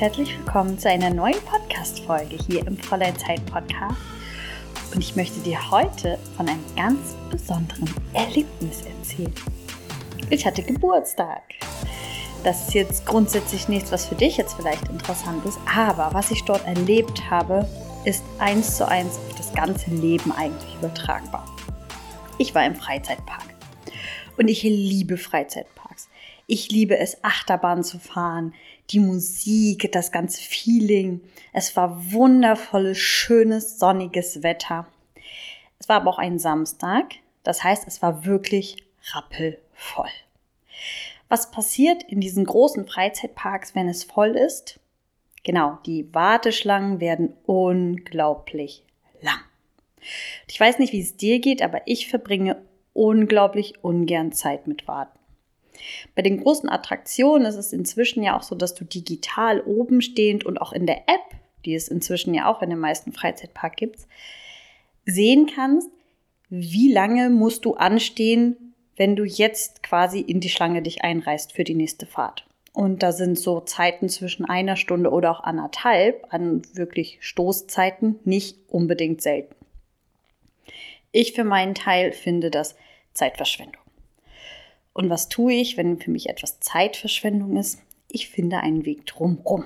[0.00, 4.00] herzlich willkommen zu einer neuen Podcast-Folge hier im Fräulein Zeit Podcast.
[4.94, 7.84] Und ich möchte dir heute von einem ganz besonderen
[8.14, 9.34] Erlebnis erzählen.
[10.30, 11.42] Ich hatte Geburtstag.
[12.44, 16.46] Das ist jetzt grundsätzlich nichts, was für dich jetzt vielleicht interessant ist, aber was ich
[16.46, 17.68] dort erlebt habe,
[18.06, 21.44] ist eins zu eins auf das ganze Leben eigentlich übertragbar.
[22.38, 23.54] Ich war im Freizeitpark
[24.38, 25.79] und ich liebe Freizeitparks.
[26.52, 28.54] Ich liebe es, Achterbahn zu fahren,
[28.90, 31.20] die Musik, das ganze Feeling.
[31.52, 34.88] Es war wundervolles, schönes, sonniges Wetter.
[35.78, 37.14] Es war aber auch ein Samstag.
[37.44, 38.78] Das heißt, es war wirklich
[39.12, 40.10] rappelvoll.
[41.28, 44.80] Was passiert in diesen großen Freizeitparks, wenn es voll ist?
[45.44, 48.82] Genau, die Warteschlangen werden unglaublich
[49.20, 49.38] lang.
[50.48, 52.60] Ich weiß nicht, wie es dir geht, aber ich verbringe
[52.92, 55.19] unglaublich ungern Zeit mit Warten.
[56.14, 60.44] Bei den großen Attraktionen ist es inzwischen ja auch so, dass du digital oben stehend
[60.44, 64.00] und auch in der App, die es inzwischen ja auch in den meisten Freizeitparks gibt,
[65.04, 65.90] sehen kannst,
[66.48, 71.64] wie lange musst du anstehen, wenn du jetzt quasi in die Schlange dich einreißt für
[71.64, 72.46] die nächste Fahrt.
[72.72, 78.58] Und da sind so Zeiten zwischen einer Stunde oder auch anderthalb an wirklich Stoßzeiten nicht
[78.68, 79.54] unbedingt selten.
[81.12, 82.76] Ich für meinen Teil finde das
[83.12, 83.79] Zeitverschwendung.
[84.92, 87.80] Und was tue ich, wenn für mich etwas Zeitverschwendung ist?
[88.08, 89.64] Ich finde einen Weg drumherum.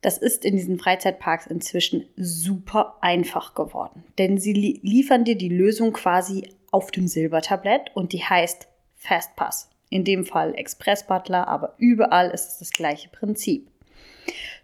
[0.00, 5.48] Das ist in diesen Freizeitparks inzwischen super einfach geworden, denn sie li liefern dir die
[5.48, 9.70] Lösung quasi auf dem Silbertablett und die heißt Fastpass.
[9.88, 13.68] In dem Fall Express Butler, aber überall ist es das gleiche Prinzip.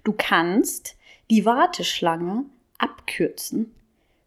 [0.05, 0.97] Du kannst
[1.31, 2.45] die Warteschlange
[2.79, 3.75] abkürzen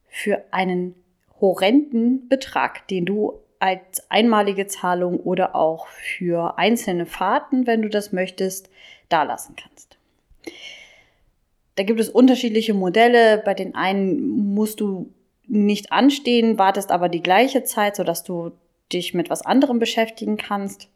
[0.08, 0.96] für einen
[1.42, 8.12] horrenden Betrag, den du als einmalige Zahlung oder auch für einzelne Fahrten, wenn du das
[8.12, 8.70] möchtest,
[9.10, 9.98] dalassen kannst.
[11.76, 13.42] Da gibt es unterschiedliche Modelle.
[13.44, 15.12] Bei den einen musst du
[15.48, 18.52] nicht anstehen, wartest aber die gleiche Zeit, sodass du
[18.92, 20.90] dich mit was anderem beschäftigen kannst.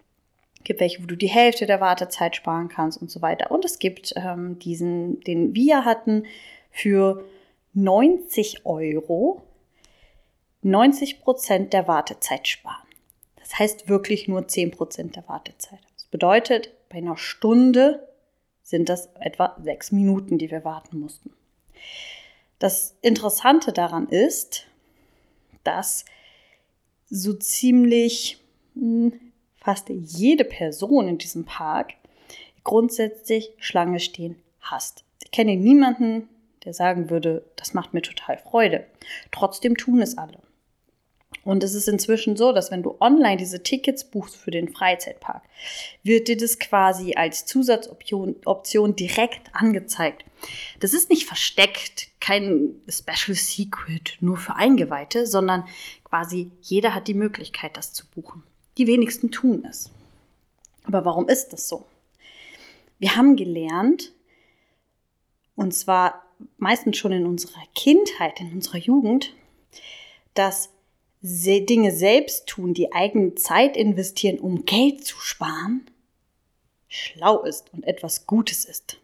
[0.58, 3.52] Es gibt welche, wo du die Hälfte der Wartezeit sparen kannst und so weiter.
[3.52, 6.25] Und es gibt ähm, diesen, den wir hatten,
[6.72, 7.24] für
[7.74, 9.42] 90 Euro
[10.62, 12.88] 90 Prozent der Wartezeit sparen.
[13.38, 15.80] Das heißt wirklich nur 10 Prozent der Wartezeit.
[15.96, 18.08] Das bedeutet, bei einer Stunde
[18.62, 21.34] sind das etwa sechs Minuten, die wir warten mussten.
[22.59, 24.68] Das Interessante daran ist,
[25.64, 26.06] dass
[27.09, 28.38] so ziemlich
[28.75, 29.14] hm,
[29.58, 31.94] fast jede Person in diesem Park
[32.64, 35.03] grundsätzlich Schlange stehen hasst.
[35.24, 36.28] Ich kenne niemanden,
[36.66, 38.86] der sagen würde, das macht mir total Freude.
[39.31, 40.40] Trotzdem tun es alle.
[41.50, 45.42] Und es ist inzwischen so, dass wenn du online diese Tickets buchst für den Freizeitpark,
[46.04, 50.24] wird dir das quasi als Zusatzoption Option direkt angezeigt.
[50.80, 55.64] Das ist nicht versteckt, kein Special Secret nur für Eingeweihte, sondern
[56.04, 58.44] quasi jeder hat die Möglichkeit, das zu buchen.
[58.78, 59.90] Die wenigsten tun es.
[60.84, 61.88] Aber warum ist das so?
[63.00, 64.12] Wir haben gelernt,
[65.56, 66.28] und zwar
[66.58, 69.34] meistens schon in unserer Kindheit, in unserer Jugend,
[70.36, 70.70] dass
[71.22, 75.85] Dinge selbst tun, die eigene Zeit investieren, um Geld zu sparen,
[76.88, 79.00] schlau ist und etwas Gutes ist.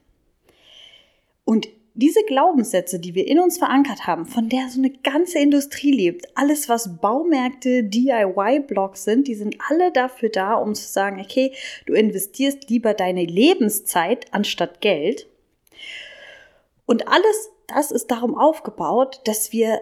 [1.43, 5.91] Und diese Glaubenssätze, die wir in uns verankert haben, von der so eine ganze Industrie
[5.91, 11.53] lebt, alles was Baumärkte, DIY-Blogs sind, die sind alle dafür da, um zu sagen, okay,
[11.85, 15.27] du investierst lieber deine Lebenszeit anstatt Geld.
[16.85, 19.81] Und alles das ist darum aufgebaut, dass wir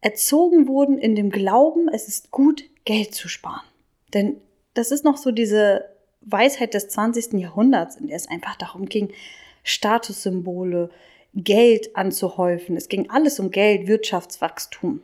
[0.00, 3.66] erzogen wurden in dem Glauben, es ist gut, Geld zu sparen.
[4.14, 4.40] Denn
[4.74, 5.84] das ist noch so diese
[6.20, 7.34] Weisheit des 20.
[7.34, 9.12] Jahrhunderts, in der es einfach darum ging,
[9.62, 10.90] Statussymbole,
[11.34, 12.76] Geld anzuhäufen.
[12.76, 15.02] Es ging alles um Geld, Wirtschaftswachstum.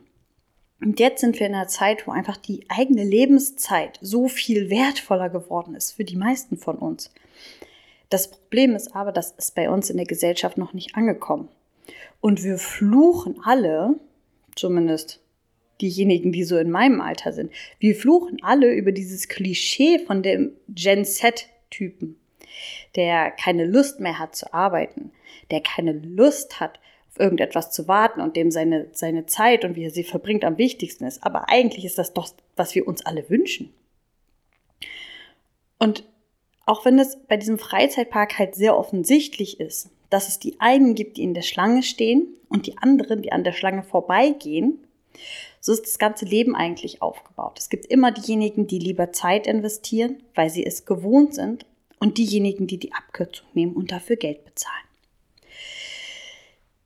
[0.81, 5.29] Und jetzt sind wir in einer Zeit, wo einfach die eigene Lebenszeit so viel wertvoller
[5.29, 7.11] geworden ist für die meisten von uns.
[8.09, 11.49] Das Problem ist aber, das ist bei uns in der Gesellschaft noch nicht angekommen.
[12.21, 13.95] Und wir fluchen alle,
[14.55, 15.21] zumindest
[15.81, 17.51] diejenigen, die so in meinem Alter sind.
[17.79, 22.17] Wir fluchen alle über dieses Klischee von dem Gen Z-Typen,
[22.95, 25.11] der keine Lust mehr hat zu arbeiten,
[25.51, 26.79] der keine Lust hat,
[27.09, 30.57] auf irgendetwas zu warten und dem seine, seine Zeit und wie er sie verbringt am
[30.57, 31.23] wichtigsten ist.
[31.23, 33.73] Aber eigentlich ist das doch, was wir uns alle wünschen.
[35.77, 36.05] Und
[36.65, 41.17] auch wenn es bei diesem Freizeitpark halt sehr offensichtlich ist, dass es die einen gibt,
[41.17, 44.79] die in der Schlange stehen und die anderen, die an der Schlange vorbeigehen.
[45.59, 47.57] So ist das ganze Leben eigentlich aufgebaut.
[47.59, 51.65] Es gibt immer diejenigen, die lieber Zeit investieren, weil sie es gewohnt sind,
[51.99, 54.75] und diejenigen, die die Abkürzung nehmen und dafür Geld bezahlen.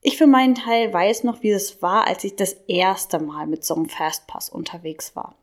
[0.01, 3.65] Ich für meinen Teil weiß noch, wie es war, als ich das erste Mal mit
[3.65, 5.35] so einem Fastpass unterwegs war.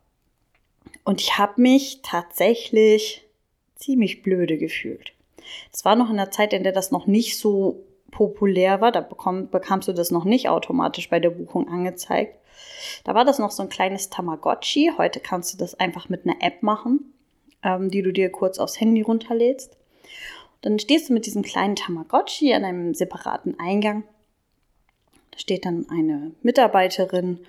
[1.04, 3.26] Und ich habe mich tatsächlich
[3.74, 5.12] ziemlich blöde gefühlt.
[5.72, 8.92] Es war noch in der Zeit, in der das noch nicht so populär war.
[8.92, 12.38] Da bekomm, bekamst du das noch nicht automatisch bei der Buchung angezeigt.
[13.04, 14.92] Da war das noch so ein kleines Tamagotchi.
[14.96, 17.12] Heute kannst du das einfach mit einer App machen,
[17.62, 19.76] ähm, die du dir kurz aufs Handy runterlädst.
[20.62, 24.04] Dann stehst du mit diesem kleinen Tamagotchi an einem separaten Eingang.
[25.30, 27.40] Da steht dann eine Mitarbeiterin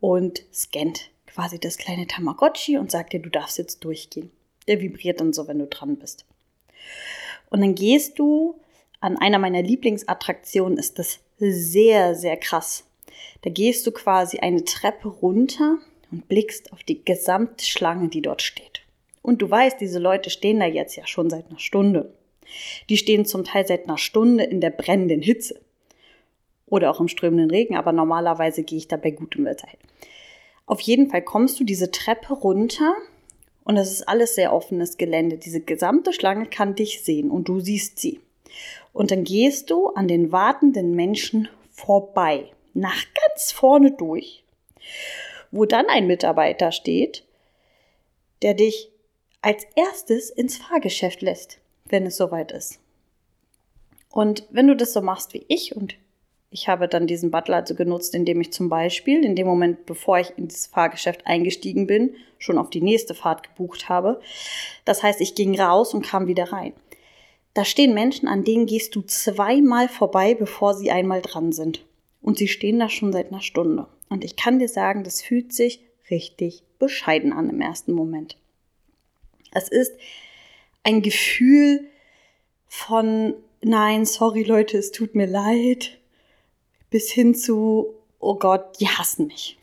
[0.00, 4.30] und scannt quasi das kleine Tamagotchi und sagt dir, du darfst jetzt durchgehen.
[4.68, 6.24] Der vibriert dann so, wenn du dran bist.
[7.50, 8.60] Und dann gehst du
[9.00, 12.84] an einer meiner Lieblingsattraktionen, ist das sehr, sehr krass.
[13.42, 15.78] Da gehst du quasi eine Treppe runter
[16.10, 18.82] und blickst auf die gesamte Schlange, die dort steht.
[19.22, 22.14] Und du weißt, diese Leute stehen da jetzt ja schon seit einer Stunde.
[22.88, 25.60] Die stehen zum Teil seit einer Stunde in der brennenden Hitze.
[26.66, 29.78] Oder auch im strömenden Regen, aber normalerweise gehe ich da bei gutem Wetter hin.
[30.66, 32.92] Auf jeden Fall kommst du diese Treppe runter
[33.66, 35.38] und das ist alles sehr offenes Gelände.
[35.38, 38.20] Diese gesamte Schlange kann dich sehen und du siehst sie.
[38.92, 44.44] Und dann gehst du an den wartenden Menschen vorbei, nach ganz vorne durch,
[45.50, 47.24] wo dann ein Mitarbeiter steht,
[48.42, 48.88] der dich
[49.42, 52.78] als erstes ins Fahrgeschäft lässt, wenn es soweit ist.
[54.10, 55.96] Und wenn du das so machst wie ich und
[56.56, 60.18] ich habe dann diesen Butler also genutzt, indem ich zum Beispiel in dem Moment, bevor
[60.18, 64.22] ich in das Fahrgeschäft eingestiegen bin, schon auf die nächste Fahrt gebucht habe.
[64.86, 66.72] Das heißt, ich ging raus und kam wieder rein.
[67.52, 71.84] Da stehen Menschen, an denen gehst du zweimal vorbei, bevor sie einmal dran sind.
[72.22, 73.86] Und sie stehen da schon seit einer Stunde.
[74.08, 75.80] Und ich kann dir sagen, das fühlt sich
[76.10, 78.38] richtig bescheiden an im ersten Moment.
[79.52, 79.92] Es ist
[80.84, 81.84] ein Gefühl
[82.66, 85.98] von, nein, sorry Leute, es tut mir leid,
[86.96, 89.58] bis hin zu, oh Gott, die hassen mich.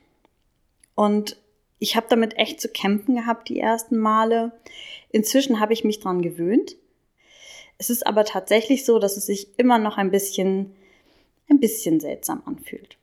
[0.94, 1.36] Und
[1.80, 4.52] ich habe damit echt zu kämpfen gehabt die ersten Male.
[5.10, 6.76] Inzwischen habe ich mich dran gewöhnt.
[7.80, 10.76] Es ist aber tatsächlich so, dass es sich immer noch ein bisschen,
[11.50, 12.98] ein bisschen seltsam anfühlt.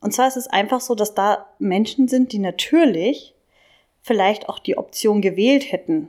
[0.00, 3.34] Und zwar ist es einfach so, dass da Menschen sind, die natürlich
[4.02, 6.08] vielleicht auch die Option gewählt hätten,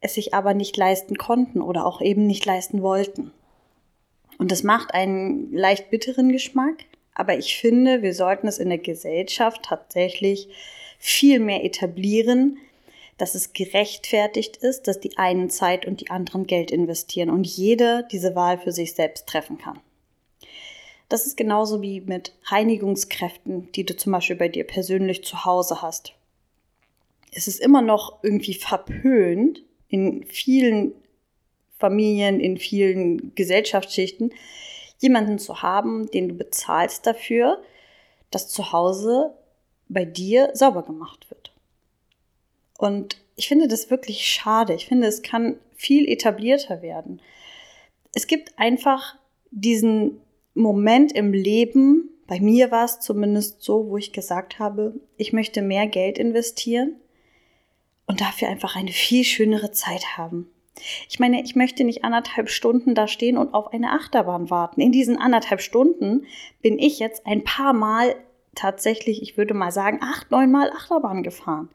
[0.00, 3.34] es sich aber nicht leisten konnten oder auch eben nicht leisten wollten.
[4.42, 6.86] Und das macht einen leicht bitteren Geschmack.
[7.14, 10.48] Aber ich finde, wir sollten es in der Gesellschaft tatsächlich
[10.98, 12.58] viel mehr etablieren,
[13.18, 18.02] dass es gerechtfertigt ist, dass die einen Zeit und die anderen Geld investieren und jeder
[18.02, 19.78] diese Wahl für sich selbst treffen kann.
[21.08, 25.82] Das ist genauso wie mit Reinigungskräften, die du zum Beispiel bei dir persönlich zu Hause
[25.82, 26.14] hast.
[27.30, 30.94] Es ist immer noch irgendwie verpönt, in vielen
[31.82, 34.32] Familien, in vielen Gesellschaftsschichten,
[34.98, 37.60] jemanden zu haben, den du bezahlst dafür,
[38.30, 39.34] dass zu Hause
[39.88, 41.52] bei dir sauber gemacht wird.
[42.78, 44.74] Und ich finde das wirklich schade.
[44.74, 47.20] Ich finde, es kann viel etablierter werden.
[48.14, 49.16] Es gibt einfach
[49.50, 50.20] diesen
[50.54, 55.60] Moment im Leben, bei mir war es zumindest so, wo ich gesagt habe, ich möchte
[55.60, 56.96] mehr Geld investieren
[58.06, 60.51] und dafür einfach eine viel schönere Zeit haben.
[61.08, 64.80] Ich meine, ich möchte nicht anderthalb Stunden da stehen und auf eine Achterbahn warten.
[64.80, 66.26] In diesen anderthalb Stunden
[66.62, 68.14] bin ich jetzt ein paar Mal
[68.54, 71.70] tatsächlich, ich würde mal sagen, acht, neun Mal Achterbahn gefahren.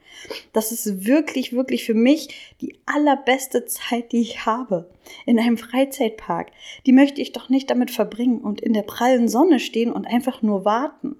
[0.54, 4.90] Das ist wirklich, wirklich für mich die allerbeste Zeit, die ich habe.
[5.26, 6.52] In einem Freizeitpark.
[6.86, 10.42] Die möchte ich doch nicht damit verbringen und in der prallen Sonne stehen und einfach
[10.42, 11.16] nur warten.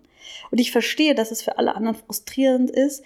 [0.52, 3.04] Und ich verstehe, dass es für alle anderen frustrierend ist,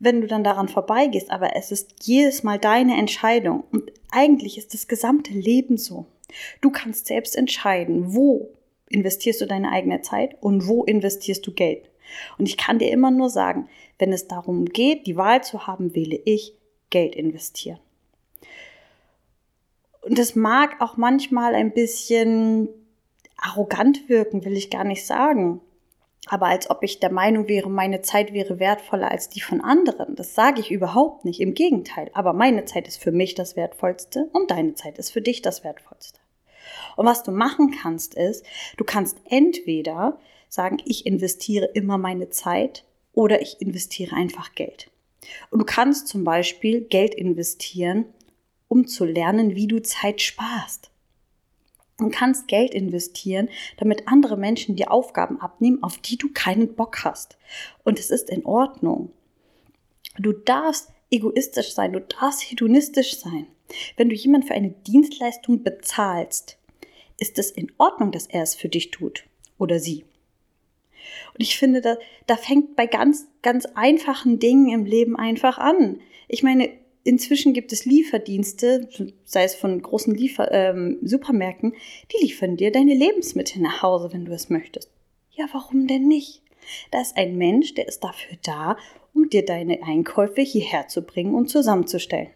[0.00, 3.64] wenn du dann daran vorbeigehst, aber es ist jedes Mal deine Entscheidung.
[3.70, 6.06] Und eigentlich ist das gesamte Leben so.
[6.60, 8.50] Du kannst selbst entscheiden, wo
[8.88, 11.90] investierst du deine eigene Zeit und wo investierst du Geld.
[12.38, 15.94] Und ich kann dir immer nur sagen, wenn es darum geht, die Wahl zu haben,
[15.94, 16.54] wähle ich
[16.88, 17.78] Geld investieren.
[20.00, 22.68] Und das mag auch manchmal ein bisschen
[23.36, 25.60] arrogant wirken, will ich gar nicht sagen
[26.26, 30.16] aber als ob ich der Meinung wäre, meine Zeit wäre wertvoller als die von anderen.
[30.16, 32.10] Das sage ich überhaupt nicht, im Gegenteil.
[32.12, 35.64] Aber meine Zeit ist für mich das Wertvollste und deine Zeit ist für dich das
[35.64, 36.20] Wertvollste.
[36.96, 38.44] Und was du machen kannst, ist,
[38.76, 44.90] du kannst entweder sagen, ich investiere immer meine Zeit oder ich investiere einfach Geld.
[45.50, 48.04] Und du kannst zum Beispiel Geld investieren,
[48.68, 50.90] um zu lernen, wie du Zeit sparst
[52.00, 57.04] und kannst Geld investieren, damit andere Menschen dir Aufgaben abnehmen, auf die du keinen Bock
[57.04, 57.38] hast.
[57.84, 59.12] Und es ist in Ordnung.
[60.18, 63.46] Du darfst egoistisch sein, du darfst hedonistisch sein.
[63.96, 66.58] Wenn du jemand für eine Dienstleistung bezahlst,
[67.18, 69.24] ist es in Ordnung, dass er es für dich tut
[69.58, 70.04] oder sie.
[71.34, 76.00] Und ich finde, da, da fängt bei ganz, ganz einfachen Dingen im Leben einfach an.
[76.28, 76.70] Ich meine,
[77.04, 78.88] inzwischen gibt es Lieferdienste,
[79.24, 81.74] sei es von großen Liefer ähm, Supermärkten,
[82.12, 84.90] die liefern dir deine Lebensmittel nach Hause, wenn du es möchtest.
[85.32, 86.42] Ja, warum denn nicht?
[86.90, 88.76] Da ist ein Mensch, der ist dafür da,
[89.14, 92.30] um dir deine Einkäufe hierher zu bringen und zusammenzustellen.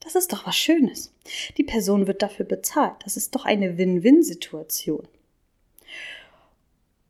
[0.00, 1.14] Das ist doch was Schönes.
[1.56, 2.96] Die Person wird dafür bezahlt.
[3.04, 5.08] Das ist doch eine Win-Win-Situation.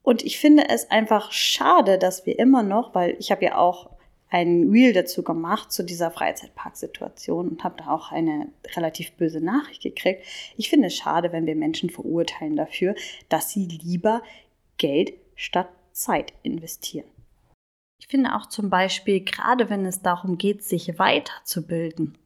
[0.03, 3.91] Und ich finde es einfach schade, dass wir immer noch, weil ich habe ja auch
[4.31, 9.83] ein Reel dazu gemacht zu dieser Freizeitparksituation und habe da auch eine relativ böse Nachricht
[9.83, 10.25] gekriegt.
[10.57, 12.95] Ich finde es schade, wenn wir Menschen verurteilen dafür,
[13.29, 14.23] dass sie lieber
[14.77, 17.07] Geld statt Zeit investieren.
[18.01, 22.19] Ich finde auch zum Beispiel, gerade wenn es darum geht, sich weiterzubilden,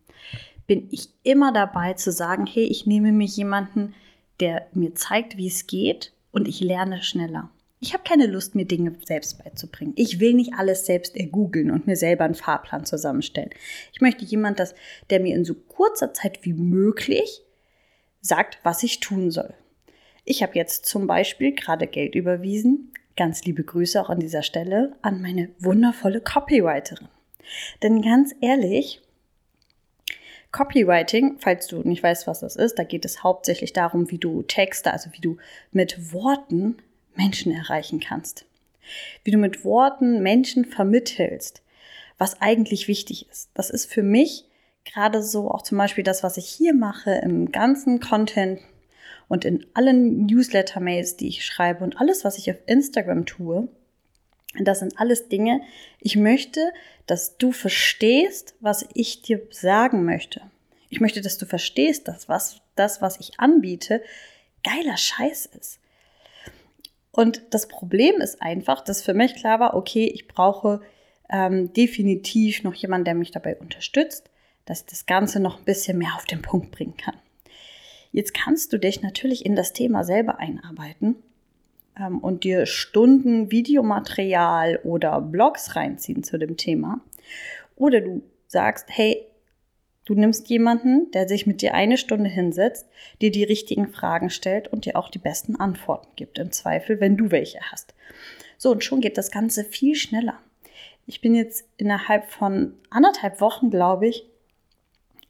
[0.66, 3.94] bin ich immer dabei zu sagen, hey, ich nehme mir jemanden,
[4.40, 7.50] der mir zeigt, wie es geht und ich lerne schneller.
[7.80, 9.92] Ich habe keine Lust, mir Dinge selbst beizubringen.
[9.96, 13.50] Ich will nicht alles selbst ergoogeln und mir selber einen Fahrplan zusammenstellen.
[13.92, 14.68] Ich möchte jemanden,
[15.10, 17.42] der mir in so kurzer Zeit wie möglich
[18.20, 19.54] sagt, was ich tun soll.
[20.24, 22.92] Ich habe jetzt zum Beispiel gerade Geld überwiesen.
[23.16, 27.08] Ganz liebe Grüße auch an dieser Stelle an meine wundervolle Copywriterin.
[27.82, 29.00] Denn ganz ehrlich,
[30.50, 34.42] Copywriting, falls du nicht weißt, was das ist, da geht es hauptsächlich darum, wie du
[34.42, 35.36] Texte, also wie du
[35.72, 36.76] mit Worten
[37.18, 38.46] Menschen erreichen kannst.
[39.24, 41.62] Wie du mit Worten Menschen vermittelst,
[42.16, 43.50] was eigentlich wichtig ist.
[43.52, 44.46] Das ist für mich
[44.84, 48.60] gerade so auch zum Beispiel das, was ich hier mache im ganzen Content
[49.28, 53.68] und in allen Newsletter-Mails, die ich schreibe und alles, was ich auf Instagram tue.
[54.58, 55.60] Das sind alles Dinge,
[56.00, 56.72] ich möchte,
[57.06, 60.40] dass du verstehst, was ich dir sagen möchte.
[60.88, 64.02] Ich möchte, dass du verstehst, dass was, das, was ich anbiete,
[64.64, 65.77] geiler Scheiß ist.
[67.18, 70.80] Und das Problem ist einfach, dass für mich klar war, okay, ich brauche
[71.28, 74.30] ähm, definitiv noch jemanden, der mich dabei unterstützt,
[74.66, 77.16] dass ich das Ganze noch ein bisschen mehr auf den Punkt bringen kann.
[78.12, 81.16] Jetzt kannst du dich natürlich in das Thema selber einarbeiten
[81.98, 87.00] ähm, und dir Stunden Videomaterial oder Blogs reinziehen zu dem Thema.
[87.74, 89.26] Oder du sagst, hey,
[90.08, 92.86] Du nimmst jemanden, der sich mit dir eine Stunde hinsetzt,
[93.20, 97.18] dir die richtigen Fragen stellt und dir auch die besten Antworten gibt, im Zweifel, wenn
[97.18, 97.92] du welche hast.
[98.56, 100.40] So, und schon geht das Ganze viel schneller.
[101.06, 104.24] Ich bin jetzt innerhalb von anderthalb Wochen, glaube ich,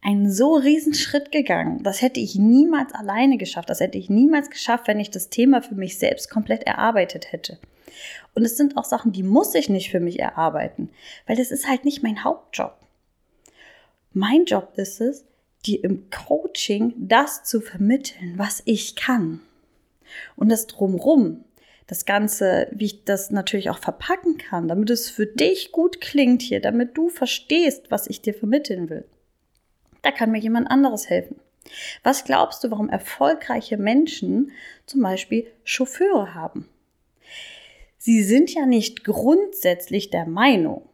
[0.01, 1.83] einen so riesen Schritt gegangen.
[1.83, 3.71] Das hätte ich niemals alleine geschafft.
[3.71, 7.59] Das hätte ich niemals geschafft, wenn ich das Thema für mich selbst komplett erarbeitet hätte.
[8.33, 10.91] Und es sind auch Sachen, die muss ich nicht für mich erarbeiten,
[11.27, 12.77] weil das ist halt nicht mein Hauptjob.
[14.19, 15.25] Mein Job ist es,
[15.65, 19.41] dir im Coaching das zu vermitteln, was ich kann.
[20.35, 21.45] Und das drumrum,
[21.87, 26.43] das Ganze, wie ich das natürlich auch verpacken kann, damit es für dich gut klingt
[26.43, 29.05] hier, damit du verstehst, was ich dir vermitteln will.
[30.03, 31.37] Da kann mir jemand anderes helfen.
[32.03, 34.51] Was glaubst du, warum erfolgreiche Menschen
[34.85, 36.69] zum Beispiel Chauffeure haben?
[37.99, 40.89] Sie sind ja nicht grundsätzlich der Meinung,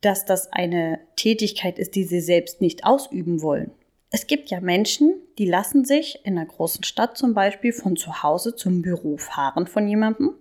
[0.00, 3.70] dass das eine Tätigkeit ist, die sie selbst nicht ausüben wollen.
[4.10, 8.22] Es gibt ja Menschen, die lassen sich in einer großen Stadt zum Beispiel von zu
[8.22, 10.34] Hause zum Büro fahren von jemandem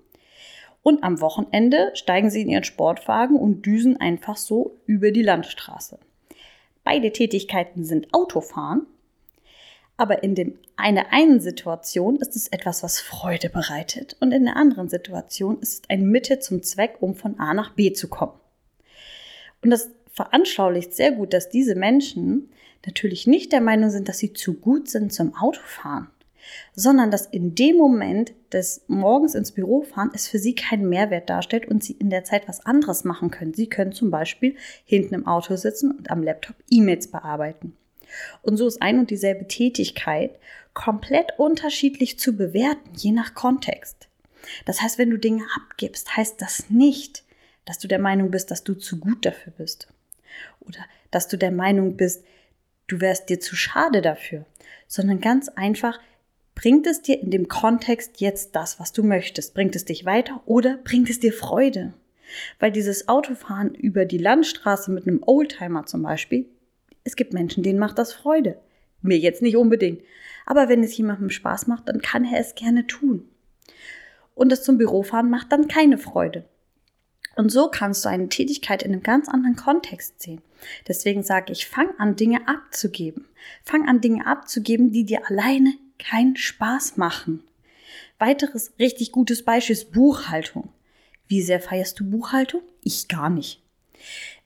[0.86, 5.98] und am Wochenende steigen sie in ihren Sportwagen und düsen einfach so über die Landstraße.
[6.84, 8.86] Beide Tätigkeiten sind Autofahren,
[9.98, 14.58] aber in dem eine einen Situation ist es etwas, was Freude bereitet und in der
[14.58, 18.34] anderen Situation ist es ein Mittel zum Zweck, um von A nach B zu kommen.
[19.66, 22.50] Und das veranschaulicht sehr gut, dass diese Menschen
[22.86, 26.08] natürlich nicht der Meinung sind, dass sie zu gut sind zum Autofahren,
[26.76, 31.32] sondern dass in dem Moment des Morgens ins Büro fahren es für sie keinen Mehrwert
[31.32, 33.56] darstellt und sie in der Zeit was anderes machen können.
[33.56, 34.56] Sie können zum Beispiel
[34.86, 37.76] hinten im Auto sitzen und am Laptop E-Mails bearbeiten.
[38.44, 40.38] Und so ist ein und dieselbe Tätigkeit
[40.76, 44.10] komplett unterschiedlich zu bewerten, je nach Kontext.
[44.66, 47.25] Das heißt, wenn du Dinge abgibst, heißt das nicht,
[47.66, 49.88] dass du der Meinung bist, dass du zu gut dafür bist.
[50.62, 50.80] Oder
[51.12, 52.24] dass du der Meinung bist,
[52.88, 54.46] du wärst dir zu schade dafür,
[54.88, 56.00] sondern ganz einfach,
[56.54, 59.54] bringt es dir in dem Kontext jetzt das, was du möchtest?
[59.54, 61.94] Bringt es dich weiter oder bringt es dir Freude?
[62.60, 66.48] Weil dieses Autofahren über die Landstraße mit einem Oldtimer zum Beispiel,
[67.04, 68.58] es gibt Menschen, denen macht das Freude.
[69.02, 70.02] Mir jetzt nicht unbedingt.
[70.46, 73.30] Aber wenn es jemandem Spaß macht, dann kann er es gerne tun.
[74.34, 76.46] Und das zum Bürofahren macht dann keine Freude.
[77.36, 80.42] Und so kannst du eine Tätigkeit in einem ganz anderen Kontext sehen.
[80.88, 83.26] Deswegen sage ich, fang an, Dinge abzugeben.
[83.64, 87.44] Fang an, Dinge abzugeben, die dir alleine keinen Spaß machen.
[88.18, 90.70] Weiteres richtig gutes Beispiel ist Buchhaltung.
[91.28, 92.62] Wie sehr feierst du Buchhaltung?
[92.82, 93.62] Ich gar nicht.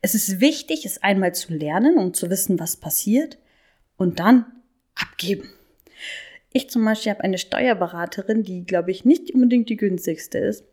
[0.02, 3.38] Es ist wichtig, es einmal zu lernen, um zu wissen, was passiert
[3.98, 4.46] und dann
[4.96, 5.50] abgeben.
[6.52, 10.64] Ich zum Beispiel habe eine Steuerberaterin, die, glaube ich, nicht unbedingt die günstigste ist.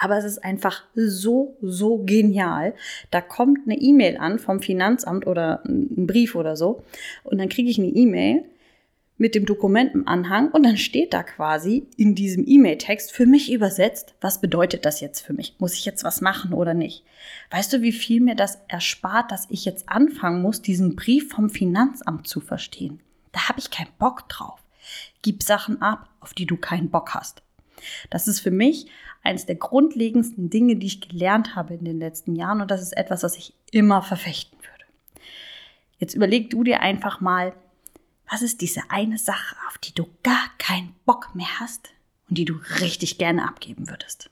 [0.00, 2.74] Aber es ist einfach so, so genial.
[3.10, 6.82] Da kommt eine E-Mail an vom Finanzamt oder ein Brief oder so.
[7.24, 8.44] Und dann kriege ich eine E-Mail
[9.18, 14.40] mit dem Dokumentenanhang und dann steht da quasi in diesem E-Mail-Text für mich übersetzt, was
[14.40, 15.56] bedeutet das jetzt für mich?
[15.58, 17.04] Muss ich jetzt was machen oder nicht?
[17.50, 21.50] Weißt du, wie viel mir das erspart, dass ich jetzt anfangen muss, diesen Brief vom
[21.50, 23.00] Finanzamt zu verstehen?
[23.32, 24.60] Da habe ich keinen Bock drauf.
[25.22, 27.42] Gib Sachen ab, auf die du keinen Bock hast.
[28.10, 28.86] Das ist für mich
[29.28, 32.96] eines der grundlegendsten Dinge, die ich gelernt habe in den letzten Jahren und das ist
[32.96, 35.22] etwas, was ich immer verfechten würde.
[35.98, 37.54] Jetzt überleg du dir einfach mal,
[38.30, 41.90] was ist diese eine Sache, auf die du gar keinen Bock mehr hast
[42.28, 44.30] und die du richtig gerne abgeben würdest?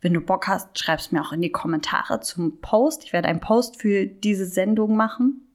[0.00, 3.04] Wenn du Bock hast, schreib es mir auch in die Kommentare zum Post.
[3.04, 5.46] Ich werde einen Post für diese Sendung machen.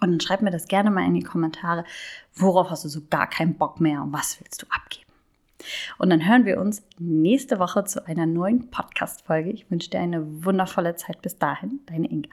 [0.00, 1.84] Und dann schreib mir das gerne mal in die Kommentare.
[2.34, 5.07] Worauf hast du so gar keinen Bock mehr und was willst du abgeben?
[5.98, 9.50] Und dann hören wir uns nächste Woche zu einer neuen Podcast-Folge.
[9.50, 11.80] Ich wünsche dir eine wundervolle Zeit bis dahin.
[11.86, 12.30] Deine Inga.